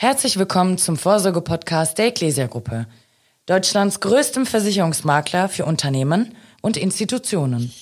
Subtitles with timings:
[0.00, 2.86] Herzlich willkommen zum Vorsorge-Podcast der Ecclesia Gruppe,
[3.46, 7.74] Deutschlands größtem Versicherungsmakler für Unternehmen und Institutionen.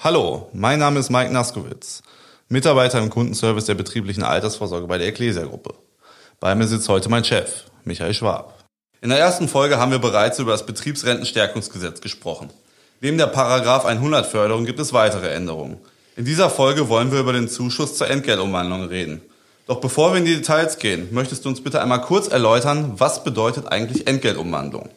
[0.00, 2.02] Hallo, mein Name ist Mike Naskowitz,
[2.50, 5.72] Mitarbeiter im Kundenservice der betrieblichen Altersvorsorge bei der Ecclesia Gruppe.
[6.38, 8.62] Bei mir sitzt heute mein Chef, Michael Schwab.
[9.00, 12.50] In der ersten Folge haben wir bereits über das Betriebsrentenstärkungsgesetz gesprochen.
[13.00, 15.78] Neben der Paragraph 100 Förderung gibt es weitere Änderungen.
[16.16, 19.22] In dieser Folge wollen wir über den Zuschuss zur Entgeltumwandlung reden.
[19.66, 23.22] Doch bevor wir in die Details gehen, möchtest du uns bitte einmal kurz erläutern, was
[23.22, 24.88] bedeutet eigentlich Entgeltumwandlung?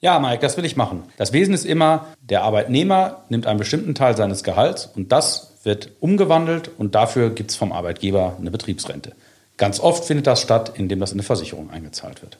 [0.00, 1.04] Ja, Mike, das will ich machen.
[1.16, 5.90] Das Wesen ist immer, der Arbeitnehmer nimmt einen bestimmten Teil seines Gehalts und das wird
[6.00, 9.12] umgewandelt und dafür gibt es vom Arbeitgeber eine Betriebsrente.
[9.56, 12.38] Ganz oft findet das statt, indem das in eine Versicherung eingezahlt wird.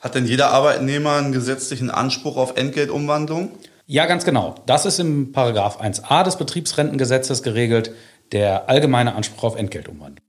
[0.00, 3.50] Hat denn jeder Arbeitnehmer einen gesetzlichen Anspruch auf Entgeltumwandlung?
[3.88, 4.56] Ja, ganz genau.
[4.66, 7.92] Das ist im Paragraph 1a des Betriebsrentengesetzes geregelt,
[8.32, 10.26] der allgemeine Anspruch auf Entgeltumwandlung.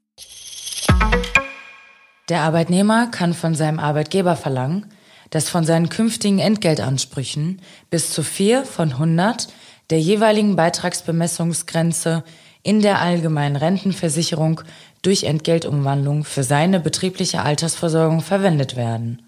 [2.30, 4.94] Der Arbeitnehmer kann von seinem Arbeitgeber verlangen,
[5.32, 9.48] dass von seinen künftigen Entgeltansprüchen bis zu vier von 100
[9.90, 12.24] der jeweiligen Beitragsbemessungsgrenze
[12.62, 14.62] in der allgemeinen Rentenversicherung
[15.02, 19.27] durch Entgeltumwandlung für seine betriebliche Altersversorgung verwendet werden.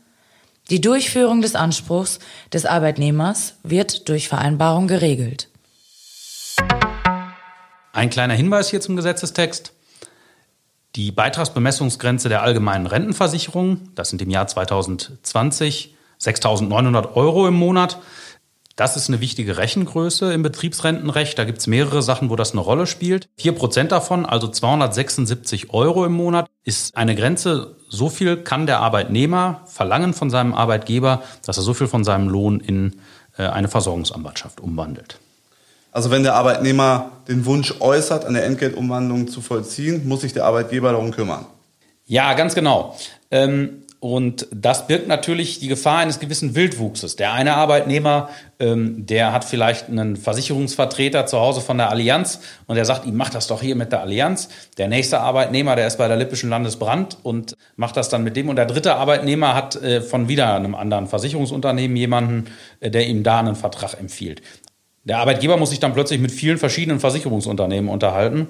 [0.69, 2.19] Die Durchführung des Anspruchs
[2.53, 5.47] des Arbeitnehmers wird durch Vereinbarung geregelt.
[7.91, 9.73] Ein kleiner Hinweis hier zum Gesetzestext.
[10.95, 17.99] Die Beitragsbemessungsgrenze der allgemeinen Rentenversicherung, das sind im Jahr 2020 6.900 Euro im Monat,
[18.79, 21.37] das ist eine wichtige Rechengröße im Betriebsrentenrecht.
[21.37, 23.27] Da gibt es mehrere Sachen, wo das eine Rolle spielt.
[23.35, 27.75] Vier Prozent davon, also 276 Euro im Monat, ist eine Grenze.
[27.89, 32.29] So viel kann der Arbeitnehmer verlangen von seinem Arbeitgeber, dass er so viel von seinem
[32.29, 32.95] Lohn in
[33.37, 35.19] äh, eine Versorgungsanwartschaft umwandelt.
[35.91, 40.91] Also wenn der Arbeitnehmer den Wunsch äußert, eine Entgeltumwandlung zu vollziehen, muss sich der Arbeitgeber
[40.91, 41.45] darum kümmern.
[42.05, 42.95] Ja, ganz genau.
[43.29, 47.17] Ähm, und das birgt natürlich die Gefahr eines gewissen Wildwuchses.
[47.17, 52.77] Der eine Arbeitnehmer, ähm, der hat vielleicht einen Versicherungsvertreter zu Hause von der Allianz und
[52.77, 54.47] der sagt, ihm macht das doch hier mit der Allianz.
[54.77, 58.47] Der nächste Arbeitnehmer, der ist bei der Lippischen Landesbrand und macht das dann mit dem.
[58.47, 62.45] Und der dritte Arbeitnehmer hat äh, von wieder einem anderen Versicherungsunternehmen jemanden,
[62.79, 64.41] äh, der ihm da einen Vertrag empfiehlt.
[65.03, 68.47] Der Arbeitgeber muss sich dann plötzlich mit vielen verschiedenen Versicherungsunternehmen unterhalten,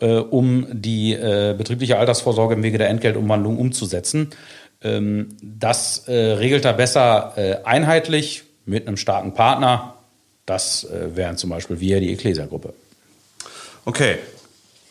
[0.00, 4.30] äh, um die äh, betriebliche Altersvorsorge im Wege der Entgeltumwandlung umzusetzen.
[4.82, 9.94] Ähm, das äh, regelt er besser äh, einheitlich mit einem starken Partner.
[10.46, 12.74] Das äh, wären zum Beispiel wir, die Ecclesia-Gruppe.
[13.84, 14.18] Okay.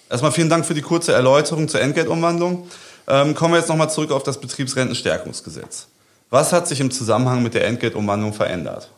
[0.10, 2.68] Erstmal vielen Dank für die kurze Erläuterung zur Entgeltumwandlung.
[3.08, 5.88] Ähm, kommen wir jetzt nochmal zurück auf das Betriebsrentenstärkungsgesetz.
[6.30, 8.90] Was hat sich im Zusammenhang mit der Entgeltumwandlung verändert?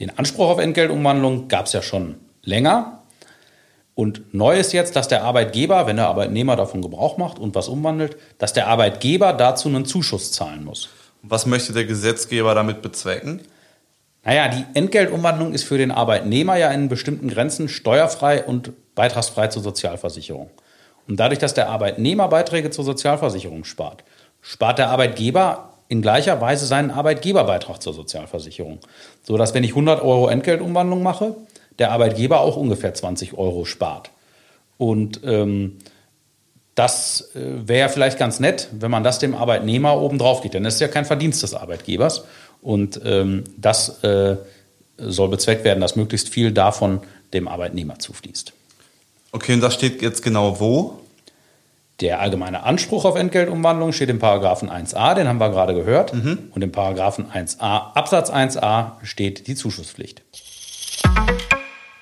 [0.00, 2.99] Den Anspruch auf Entgeltumwandlung gab es ja schon länger.
[4.00, 7.68] Und neu ist jetzt, dass der Arbeitgeber, wenn der Arbeitnehmer davon Gebrauch macht und was
[7.68, 10.88] umwandelt, dass der Arbeitgeber dazu einen Zuschuss zahlen muss.
[11.20, 13.42] Was möchte der Gesetzgeber damit bezwecken?
[14.24, 19.62] Naja, die Entgeltumwandlung ist für den Arbeitnehmer ja in bestimmten Grenzen steuerfrei und beitragsfrei zur
[19.62, 20.48] Sozialversicherung.
[21.06, 24.02] Und dadurch, dass der Arbeitnehmer Beiträge zur Sozialversicherung spart,
[24.40, 28.78] spart der Arbeitgeber in gleicher Weise seinen Arbeitgeberbeitrag zur Sozialversicherung.
[29.22, 31.34] So dass, wenn ich 100 Euro Entgeltumwandlung mache,
[31.80, 34.10] der Arbeitgeber auch ungefähr 20 Euro spart.
[34.78, 35.78] Und ähm,
[36.74, 40.54] das äh, wäre vielleicht ganz nett, wenn man das dem Arbeitnehmer obendrauf geht.
[40.54, 42.24] Denn das ist ja kein Verdienst des Arbeitgebers.
[42.62, 44.36] Und ähm, das äh,
[44.98, 47.00] soll bezweckt werden, dass möglichst viel davon
[47.32, 48.52] dem Arbeitnehmer zufließt.
[49.32, 51.00] Okay, und das steht jetzt genau wo?
[52.00, 56.14] Der allgemeine Anspruch auf Entgeltumwandlung steht im Paragraphen 1a, den haben wir gerade gehört.
[56.14, 56.50] Mhm.
[56.54, 60.22] Und im Paragraphen 1a Absatz 1a steht die Zuschusspflicht.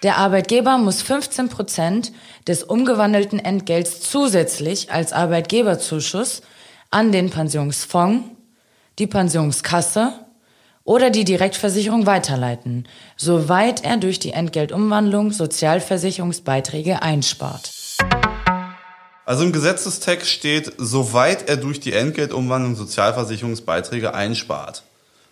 [0.04, 2.12] Der Arbeitgeber muss 15 Prozent
[2.46, 6.42] des umgewandelten Entgelts zusätzlich als Arbeitgeberzuschuss
[6.90, 8.28] an den Pensionsfonds,
[9.00, 10.12] die Pensionskasse
[10.84, 12.86] oder die Direktversicherung weiterleiten,
[13.16, 17.72] soweit er durch die Entgeltumwandlung Sozialversicherungsbeiträge einspart.
[19.26, 24.84] Also im Gesetzestext steht, soweit er durch die Entgeltumwandlung Sozialversicherungsbeiträge einspart.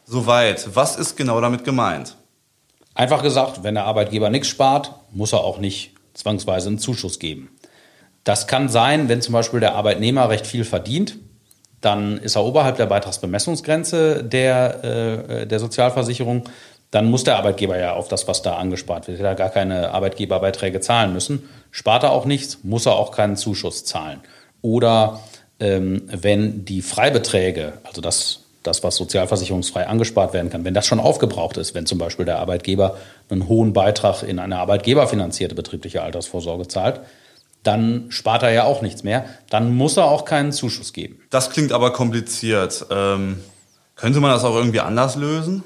[0.06, 0.74] Soweit.
[0.74, 2.16] Was ist genau damit gemeint?
[2.96, 7.50] Einfach gesagt, wenn der Arbeitgeber nichts spart, muss er auch nicht zwangsweise einen Zuschuss geben.
[8.24, 11.18] Das kann sein, wenn zum Beispiel der Arbeitnehmer recht viel verdient,
[11.82, 16.44] dann ist er oberhalb der Beitragsbemessungsgrenze der, äh, der Sozialversicherung.
[16.90, 20.80] Dann muss der Arbeitgeber ja auf das, was da angespart wird, er gar keine Arbeitgeberbeiträge
[20.80, 21.50] zahlen müssen.
[21.70, 24.20] Spart er auch nichts, muss er auch keinen Zuschuss zahlen.
[24.62, 25.20] Oder
[25.60, 31.00] ähm, wenn die Freibeträge, also das das, was sozialversicherungsfrei angespart werden kann, wenn das schon
[31.00, 32.96] aufgebraucht ist, wenn zum Beispiel der Arbeitgeber
[33.28, 37.00] einen hohen Beitrag in eine arbeitgeberfinanzierte betriebliche Altersvorsorge zahlt,
[37.62, 39.24] dann spart er ja auch nichts mehr.
[39.50, 41.20] Dann muss er auch keinen Zuschuss geben.
[41.30, 42.86] Das klingt aber kompliziert.
[42.90, 43.40] Ähm,
[43.96, 45.64] könnte man das auch irgendwie anders lösen?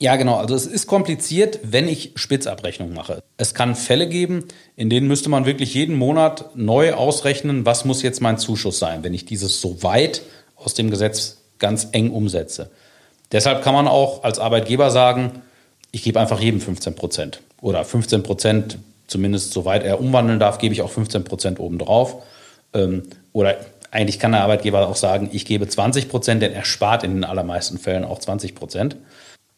[0.00, 0.36] Ja, genau.
[0.36, 3.22] Also es ist kompliziert, wenn ich Spitzabrechnung mache.
[3.36, 4.44] Es kann Fälle geben,
[4.76, 9.02] in denen müsste man wirklich jeden Monat neu ausrechnen, was muss jetzt mein Zuschuss sein,
[9.02, 10.22] wenn ich dieses so weit
[10.54, 12.70] aus dem Gesetz ganz eng umsetze.
[13.32, 15.42] Deshalb kann man auch als Arbeitgeber sagen,
[15.90, 20.74] ich gebe einfach jedem 15 Prozent oder 15 Prozent, zumindest soweit er umwandeln darf, gebe
[20.74, 22.22] ich auch 15 Prozent obendrauf.
[22.74, 23.56] Ähm, oder
[23.90, 27.24] eigentlich kann der Arbeitgeber auch sagen, ich gebe 20 Prozent, denn er spart in den
[27.24, 28.96] allermeisten Fällen auch 20 Prozent.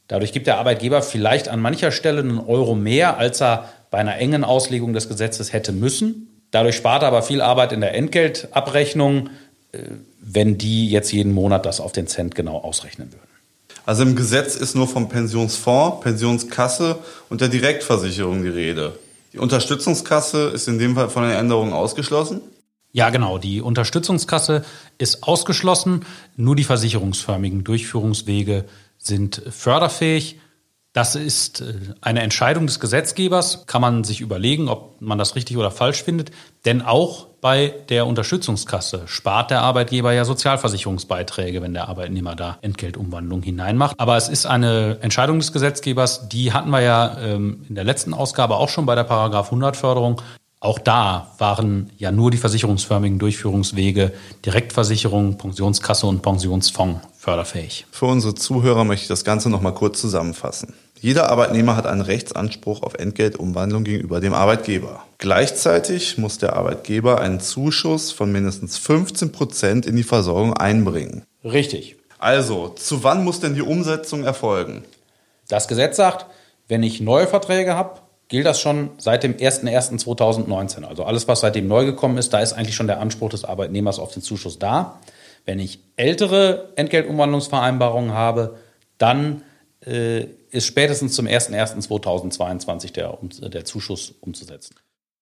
[0.07, 4.17] Dadurch gibt der Arbeitgeber vielleicht an mancher Stelle einen Euro mehr, als er bei einer
[4.19, 6.45] engen Auslegung des Gesetzes hätte müssen.
[6.51, 9.31] Dadurch spart er aber viel Arbeit in der Entgeltabrechnung,
[10.21, 13.31] wenn die jetzt jeden Monat das auf den Cent genau ausrechnen würden.
[13.87, 18.99] Also im Gesetz ist nur vom Pensionsfonds, Pensionskasse und der Direktversicherung die Rede.
[19.33, 22.41] Die Unterstützungskasse ist in dem Fall von den Änderungen ausgeschlossen?
[22.93, 23.39] Ja, genau.
[23.39, 24.65] Die Unterstützungskasse
[24.99, 26.05] ist ausgeschlossen.
[26.37, 28.65] Nur die versicherungsförmigen Durchführungswege
[28.99, 30.41] sind förderfähig.
[30.93, 33.67] Das ist äh, eine Entscheidung des Gesetzgebers.
[33.67, 36.33] Kann man sich überlegen, ob man das richtig oder falsch findet.
[36.65, 43.43] Denn auch bei der Unterstützungskasse spart der Arbeitgeber ja Sozialversicherungsbeiträge, wenn der Arbeitnehmer da Entgeltumwandlung
[43.43, 43.99] hineinmacht.
[43.99, 48.13] Aber es ist eine Entscheidung des Gesetzgebers, die hatten wir ja ähm, in der letzten
[48.13, 50.21] Ausgabe auch schon bei der Paragraph 100 Förderung.
[50.59, 54.13] Auch da waren ja nur die versicherungsförmigen Durchführungswege
[54.45, 57.87] Direktversicherung, Pensionskasse und Pensionsfonds förderfähig.
[57.93, 60.73] Für unsere Zuhörer möchte ich das Ganze nochmal kurz zusammenfassen.
[60.99, 65.05] Jeder Arbeitnehmer hat einen Rechtsanspruch auf Entgeltumwandlung gegenüber dem Arbeitgeber.
[65.19, 71.25] Gleichzeitig muss der Arbeitgeber einen Zuschuss von mindestens 15 Prozent in die Versorgung einbringen.
[71.45, 71.97] Richtig.
[72.19, 74.85] Also, zu wann muss denn die Umsetzung erfolgen?
[75.49, 76.27] Das Gesetz sagt,
[76.69, 80.85] wenn ich neue Verträge habe, gilt das schon seit dem 01.01.2019.
[80.85, 83.99] Also alles, was seitdem neu gekommen ist, da ist eigentlich schon der Anspruch des Arbeitnehmers
[83.99, 84.99] auf den Zuschuss da.
[85.45, 88.57] Wenn ich ältere Entgeltumwandlungsvereinbarungen habe,
[88.99, 89.43] dann
[89.87, 94.75] äh, ist spätestens zum 01.01.2022 der, der Zuschuss umzusetzen.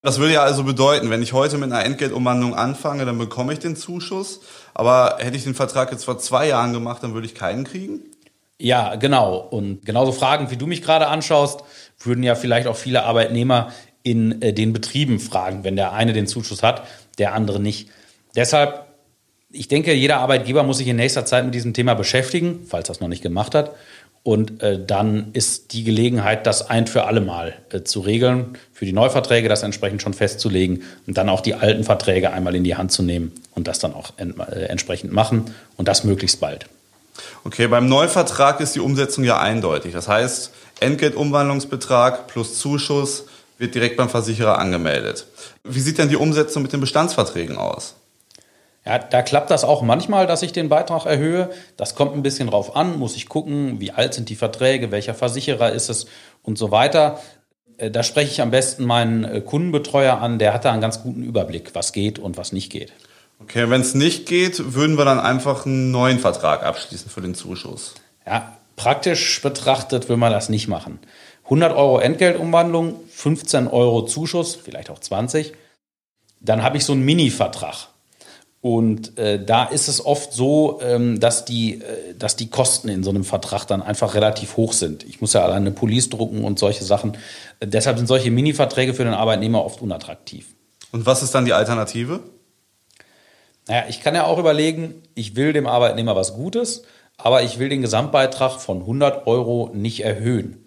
[0.03, 3.59] Das würde ja also bedeuten, wenn ich heute mit einer Entgeltumwandlung anfange, dann bekomme ich
[3.59, 4.41] den Zuschuss.
[4.75, 8.01] Aber hätte ich den Vertrag jetzt vor zwei Jahren gemacht, dann würde ich keinen kriegen?
[8.61, 9.37] Ja, genau.
[9.39, 11.63] Und genauso Fragen, wie du mich gerade anschaust,
[11.99, 13.73] würden ja vielleicht auch viele Arbeitnehmer
[14.03, 16.87] in äh, den Betrieben fragen, wenn der eine den Zuschuss hat,
[17.19, 17.91] der andere nicht.
[18.37, 18.87] Deshalb,
[19.51, 22.93] ich denke, jeder Arbeitgeber muss sich in nächster Zeit mit diesem Thema beschäftigen, falls er
[22.93, 23.75] es noch nicht gemacht hat.
[24.23, 28.85] Und äh, dann ist die Gelegenheit, das ein für alle Mal äh, zu regeln, für
[28.85, 32.77] die Neuverträge das entsprechend schon festzulegen und dann auch die alten Verträge einmal in die
[32.77, 36.67] Hand zu nehmen und das dann auch en äh, entsprechend machen und das möglichst bald.
[37.45, 39.93] Okay, beim Neuvertrag ist die Umsetzung ja eindeutig.
[39.95, 40.51] Das heißt,
[40.81, 43.25] Entgeltumwandlungsbetrag plus Zuschuss
[43.57, 45.27] wird direkt beim Versicherer angemeldet.
[45.65, 47.95] Wie sieht denn die Umsetzung mit den Bestandsverträgen aus?
[48.89, 51.51] Ja, da klappt das auch manchmal, dass ich den Beitrag erhöhe.
[51.77, 55.13] Das kommt ein bisschen drauf an, muss ich gucken, wie alt sind die Verträge, welcher
[55.13, 56.07] Versicherer ist es
[56.43, 57.21] und so weiter.
[57.77, 61.03] Äh, da spreche ich am besten meinen äh, Kundenbetreuer an, der hat da einen ganz
[61.03, 62.95] guten Überblick, was geht und was nicht geht.
[63.41, 67.35] Okay, wenn es nicht geht, würden wir dann einfach einen neuen Vertrag abschließen für den
[67.35, 67.95] Zuschuss.
[68.27, 70.99] Ja, praktisch betrachtet will man das nicht machen.
[71.45, 75.53] 100 Euro Entgeltumwandlung, 15 Euro Zuschuss, vielleicht auch 20.
[76.41, 77.89] Dann habe ich so einen Mini-Vertrag.
[78.69, 83.03] Und äh, da ist es oft so, ähm, dass, die, äh, dass die Kosten in
[83.03, 85.05] so einem Vertrag dann einfach relativ hoch sind.
[85.05, 87.17] Ich muss ja alleine eine Police drucken und solche Sachen.
[87.61, 90.49] Äh, deshalb sind solche Mini-Verträge für den Arbeitnehmer oft unattraktiv.
[90.93, 92.21] Und was ist dann die Alternative?
[93.69, 96.83] Naja, ich kann ja auch überlegen, ich will dem Arbeitnehmer was Gutes,
[97.17, 100.67] aber ich will den Gesamtbeitrag von 100 Euro nicht erhöhen.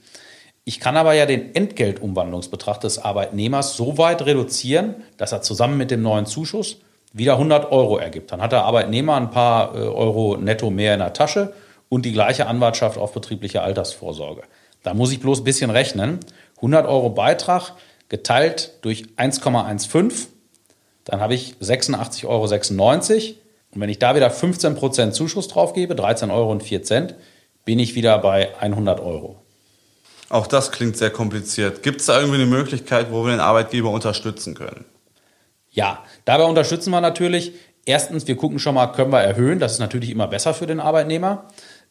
[0.63, 5.91] Ich kann aber ja den Entgeltumwandlungsbetrag des Arbeitnehmers so weit reduzieren, dass er zusammen mit
[5.91, 6.77] dem neuen Zuschuss
[7.13, 8.31] wieder 100 Euro ergibt.
[8.31, 11.53] Dann hat der Arbeitnehmer ein paar äh, Euro netto mehr in der Tasche
[11.89, 14.43] und die gleiche Anwartschaft auf betriebliche Altersvorsorge.
[14.83, 16.19] Da muss ich bloß ein bisschen rechnen.
[16.57, 17.73] 100 Euro Beitrag
[18.09, 20.27] geteilt durch 1,15
[21.05, 22.43] dann habe ich 86,96 Euro.
[23.73, 26.59] Und wenn ich da wieder 15% Zuschuss drauf gebe, 13,04 Euro,
[27.65, 29.37] bin ich wieder bei 100 Euro.
[30.29, 31.83] Auch das klingt sehr kompliziert.
[31.83, 34.85] Gibt es da irgendwie eine Möglichkeit, wo wir den Arbeitgeber unterstützen können?
[35.71, 37.53] Ja, dabei unterstützen wir natürlich.
[37.85, 39.59] Erstens, wir gucken schon mal, können wir erhöhen.
[39.59, 41.47] Das ist natürlich immer besser für den Arbeitnehmer.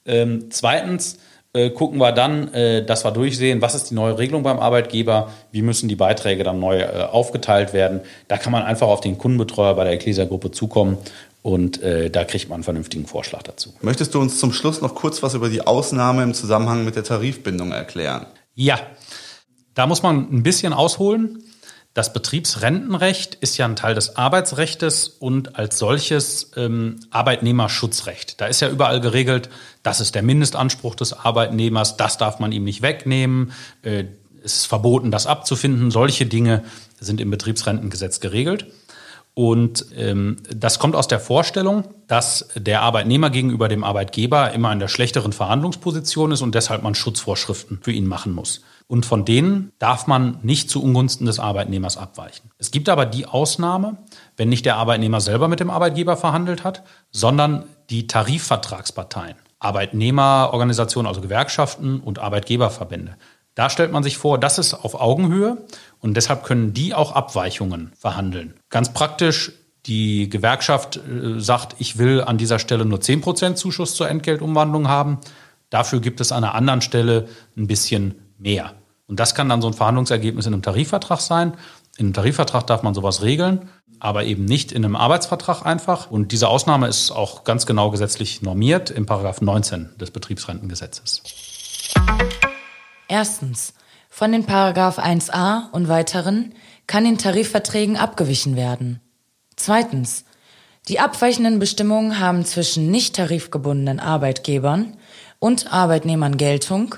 [0.06, 1.18] Ähm, zweitens,
[1.52, 5.30] äh, gucken wir dann, äh, dass wir durchsehen, was ist die neue Regelung beim Arbeitgeber,
[5.50, 8.00] wie müssen die Beiträge dann neu äh, aufgeteilt werden.
[8.28, 10.98] Da kann man einfach auf den Kundenbetreuer bei der Ecclesia-Gruppe zukommen
[11.42, 13.72] und äh, da kriegt man einen vernünftigen Vorschlag dazu.
[13.80, 17.04] Möchtest du uns zum Schluss noch kurz was über die Ausnahme im Zusammenhang mit der
[17.04, 18.26] Tarifbindung erklären?
[18.54, 18.78] Ja,
[19.74, 21.42] da muss man ein bisschen ausholen.
[21.92, 28.40] Das Betriebsrentenrecht ist ja ein Teil des Arbeitsrechts und als solches ähm, Arbeitnehmerschutzrecht.
[28.40, 29.50] Da ist ja überall geregelt,
[29.82, 34.04] das ist der Mindestanspruch des Arbeitnehmers, das darf man ihm nicht wegnehmen, äh,
[34.42, 35.90] es ist verboten, das abzufinden.
[35.90, 36.64] Solche Dinge
[36.98, 38.66] sind im Betriebsrentengesetz geregelt.
[39.34, 44.80] Und ähm, das kommt aus der Vorstellung, dass der Arbeitnehmer gegenüber dem Arbeitgeber immer in
[44.80, 48.62] der schlechteren Verhandlungsposition ist und deshalb man Schutzvorschriften für ihn machen muss.
[48.90, 52.50] Und von denen darf man nicht zu Ungunsten des Arbeitnehmers abweichen.
[52.58, 53.98] Es gibt aber die Ausnahme,
[54.36, 56.82] wenn nicht der Arbeitnehmer selber mit dem Arbeitgeber verhandelt hat,
[57.12, 63.14] sondern die Tarifvertragsparteien, Arbeitnehmerorganisationen, also Gewerkschaften und Arbeitgeberverbände.
[63.54, 65.58] Da stellt man sich vor, das ist auf Augenhöhe
[66.00, 68.54] und deshalb können die auch Abweichungen verhandeln.
[68.70, 69.52] Ganz praktisch,
[69.86, 75.18] die Gewerkschaft äh, sagt, ich will an dieser Stelle nur 10% Zuschuss zur Entgeltumwandlung haben.
[75.68, 78.74] Dafür gibt es an einer anderen Stelle ein bisschen mehr.
[79.10, 81.54] Und das kann dann so ein Verhandlungsergebnis in einem Tarifvertrag sein.
[81.98, 86.12] In einem Tarifvertrag darf man sowas regeln, aber eben nicht in einem Arbeitsvertrag einfach.
[86.12, 91.24] Und diese Ausnahme ist auch ganz genau gesetzlich normiert im Paragraph 19 des Betriebsrentengesetzes.
[93.08, 93.74] Erstens.
[94.08, 96.54] Von den Paragraph 1a und weiteren
[96.86, 99.00] kann in Tarifverträgen abgewichen werden.
[99.56, 100.24] Zweitens.
[100.86, 104.96] Die abweichenden Bestimmungen haben zwischen nicht tarifgebundenen Arbeitgebern
[105.40, 106.94] und Arbeitnehmern Geltung,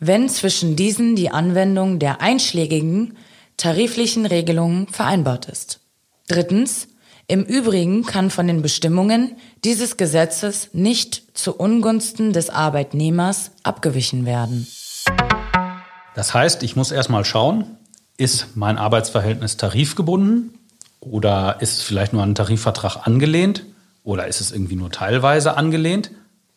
[0.00, 3.16] wenn zwischen diesen die Anwendung der einschlägigen
[3.56, 5.80] tariflichen Regelungen vereinbart ist.
[6.28, 6.88] Drittens.
[7.30, 14.66] Im Übrigen kann von den Bestimmungen dieses Gesetzes nicht zu Ungunsten des Arbeitnehmers abgewichen werden.
[16.14, 17.76] Das heißt, ich muss erstmal schauen,
[18.16, 20.54] ist mein Arbeitsverhältnis tarifgebunden
[21.00, 23.64] oder ist es vielleicht nur an einen Tarifvertrag angelehnt
[24.04, 26.10] oder ist es irgendwie nur teilweise angelehnt?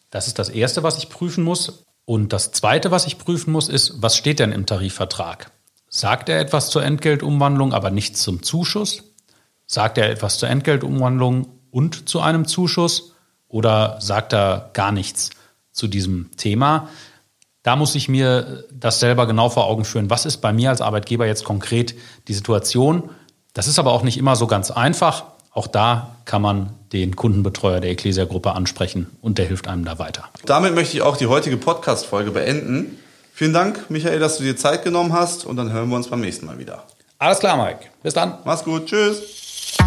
[0.09, 1.83] Das ist das Erste, was ich prüfen muss.
[2.11, 5.49] Und das Zweite, was ich prüfen muss, ist, was steht denn im Tarifvertrag?
[5.87, 9.13] Sagt er etwas zur Entgeltumwandlung, aber nichts zum Zuschuss?
[9.65, 13.13] Sagt er etwas zur Entgeltumwandlung und zu einem Zuschuss?
[13.47, 15.29] Oder sagt er gar nichts
[15.71, 16.89] zu diesem Thema?
[17.63, 20.09] Da muss ich mir das selber genau vor Augen führen.
[20.09, 21.95] Was ist bei mir als Arbeitgeber jetzt konkret
[22.27, 23.09] die Situation?
[23.53, 25.30] Das ist aber auch nicht immer so ganz einfach.
[25.53, 30.29] Auch da kann man den Kundenbetreuer der Ecclesia-Gruppe ansprechen und der hilft einem da weiter.
[30.45, 32.97] Damit möchte ich auch die heutige Podcast-Folge beenden.
[33.33, 36.21] Vielen Dank, Michael, dass du dir Zeit genommen hast und dann hören wir uns beim
[36.21, 36.83] nächsten Mal wieder.
[37.17, 37.89] Alles klar, Mike.
[38.01, 38.37] Bis dann.
[38.45, 38.87] Mach's gut.
[38.87, 39.77] Tschüss.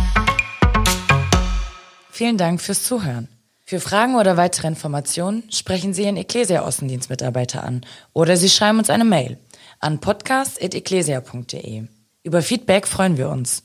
[2.10, 3.28] Vielen Dank fürs Zuhören.
[3.64, 9.04] Für Fragen oder weitere Informationen sprechen Sie Ihren Ecclesia-Außendienstmitarbeiter an oder Sie schreiben uns eine
[9.04, 9.38] Mail
[9.80, 11.84] an podcast.ecclesia.de.
[12.22, 13.62] Über Feedback freuen wir uns.